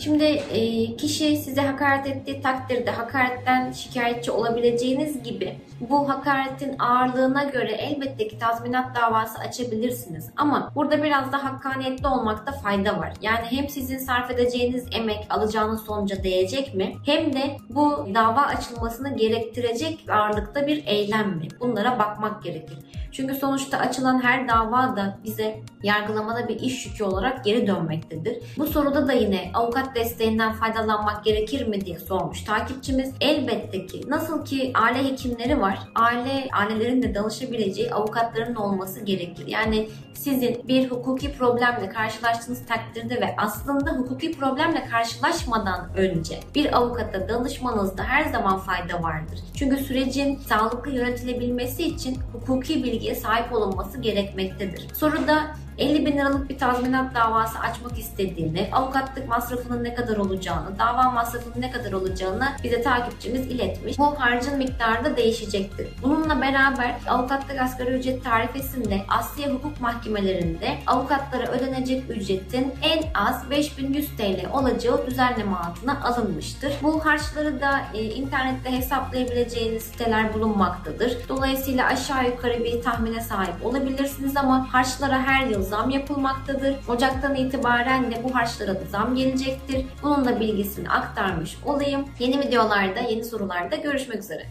Şimdi 0.00 0.24
e, 0.24 0.96
kişi 0.96 1.36
size 1.36 1.60
hakaret 1.60 2.06
ettiği 2.06 2.42
takdirde 2.42 2.90
hakaretten 2.90 3.72
şikayetçi 3.72 4.30
olabileceğiniz 4.30 5.22
gibi 5.22 5.58
bu 5.80 6.08
hakaretin 6.08 6.78
ağırlığına 6.78 7.44
göre 7.44 7.72
elbette 7.72 8.28
ki 8.28 8.38
tazminat 8.38 8.96
davası 8.96 9.38
açabilirsiniz. 9.38 10.30
Ama 10.36 10.72
burada 10.74 11.02
biraz 11.02 11.32
da 11.32 11.44
hakkaniyetli 11.44 12.06
olmakta 12.06 12.52
fayda 12.52 12.98
var. 12.98 13.12
Yani 13.22 13.46
hem 13.50 13.68
sizin 13.68 13.98
sarf 13.98 14.30
edeceğiniz 14.30 14.86
emek 14.92 15.26
alacağınız 15.30 15.80
sonuca 15.80 16.24
değecek 16.24 16.74
mi? 16.74 16.94
Hem 17.06 17.32
de 17.32 17.56
bu 17.70 18.08
dava 18.14 18.40
açılmasını 18.40 19.16
gerektirecek 19.16 20.04
ağırlıkta 20.10 20.66
bir 20.66 20.86
eylem 20.86 21.28
mi? 21.28 21.48
Bunlara 21.60 21.98
bakmak 21.98 22.42
gerekir. 22.42 22.78
Çünkü 23.12 23.34
sonuçta 23.34 23.78
açılan 23.78 24.22
her 24.22 24.48
dava 24.48 24.96
da 24.96 25.18
bize 25.24 25.60
yargılamada 25.82 26.48
bir 26.48 26.60
iş 26.60 26.86
yükü 26.86 27.04
olarak 27.04 27.44
geri 27.44 27.66
dönmektedir. 27.66 28.42
Bu 28.58 28.66
soruda 28.66 29.08
da 29.08 29.12
yine 29.12 29.50
avukat 29.54 29.89
desteğinden 29.94 30.52
faydalanmak 30.52 31.24
gerekir 31.24 31.66
mi 31.66 31.80
diye 31.80 31.98
sormuş 31.98 32.44
takipçimiz. 32.44 33.14
Elbette 33.20 33.86
ki 33.86 34.02
nasıl 34.08 34.44
ki 34.44 34.72
aile 34.74 35.04
hekimleri 35.04 35.60
var, 35.60 35.78
aile 35.94 36.48
ailelerin 36.52 37.02
de 37.02 37.14
danışabileceği 37.14 37.94
avukatların 37.94 38.54
olması 38.54 39.00
gerekir. 39.00 39.46
Yani 39.46 39.88
sizin 40.14 40.68
bir 40.68 40.90
hukuki 40.90 41.32
problemle 41.32 41.88
karşılaştığınız 41.88 42.66
takdirde 42.66 43.20
ve 43.20 43.34
aslında 43.36 43.90
hukuki 43.90 44.32
problemle 44.32 44.84
karşılaşmadan 44.84 45.88
önce 45.96 46.40
bir 46.54 46.76
avukata 46.76 47.28
danışmanızda 47.28 48.04
her 48.04 48.24
zaman 48.24 48.58
fayda 48.58 49.02
vardır. 49.02 49.38
Çünkü 49.54 49.76
sürecin 49.76 50.38
sağlıklı 50.38 50.90
yönetilebilmesi 50.90 51.82
için 51.82 52.18
hukuki 52.32 52.84
bilgiye 52.84 53.14
sahip 53.14 53.52
olunması 53.52 54.00
gerekmektedir. 54.00 54.94
Soruda 54.94 55.56
50 55.80 56.06
bin 56.06 56.18
liralık 56.18 56.50
bir 56.50 56.58
tazminat 56.58 57.14
davası 57.14 57.58
açmak 57.58 57.98
istediğini, 57.98 58.68
avukatlık 58.72 59.28
masrafının 59.28 59.84
ne 59.84 59.94
kadar 59.94 60.16
olacağını, 60.16 60.78
dava 60.78 61.10
masrafının 61.10 61.62
ne 61.62 61.70
kadar 61.70 61.92
olacağını 61.92 62.48
bize 62.64 62.82
takipçimiz 62.82 63.46
iletmiş. 63.46 63.98
Bu 63.98 64.20
harcın 64.20 64.58
miktarı 64.58 65.04
da 65.04 65.16
değişecektir. 65.16 65.88
Bununla 66.02 66.42
beraber 66.42 66.94
avukatlık 67.08 67.60
asgari 67.60 67.90
ücret 67.90 68.24
tarifesinde 68.24 69.00
Asya 69.08 69.50
hukuk 69.50 69.80
mahkemelerinde 69.80 70.78
avukatlara 70.86 71.46
ödenecek 71.46 72.10
ücretin 72.10 72.74
en 72.82 73.02
az 73.14 73.50
5100 73.50 74.16
TL 74.16 74.50
olacağı 74.52 75.06
düzenleme 75.06 75.56
altına 75.56 76.00
alınmıştır. 76.02 76.72
Bu 76.82 77.04
harçları 77.04 77.60
da 77.60 77.80
e, 77.94 78.02
internette 78.02 78.70
hesaplayabileceğiniz 78.70 79.82
siteler 79.82 80.34
bulunmaktadır. 80.34 81.16
Dolayısıyla 81.28 81.86
aşağı 81.86 82.26
yukarı 82.26 82.64
bir 82.64 82.82
tahmine 82.82 83.20
sahip 83.20 83.66
olabilirsiniz 83.66 84.36
ama 84.36 84.72
harçlara 84.72 85.18
her 85.22 85.46
yıl 85.46 85.69
zam 85.70 85.90
yapılmaktadır. 85.90 86.76
Ocaktan 86.88 87.34
itibaren 87.34 88.10
de 88.10 88.24
bu 88.24 88.34
harçlara 88.34 88.74
da 88.74 88.84
zam 88.90 89.14
gelecektir. 89.14 89.86
Bunun 90.02 90.24
da 90.24 90.40
bilgisini 90.40 90.90
aktarmış 90.90 91.56
olayım. 91.64 92.04
Yeni 92.18 92.40
videolarda, 92.40 93.00
yeni 93.00 93.24
sorularda 93.24 93.76
görüşmek 93.76 94.18
üzere. 94.18 94.46